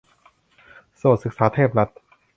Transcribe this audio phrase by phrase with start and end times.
[0.97, 1.97] โสตศึกษาเทพรัตน์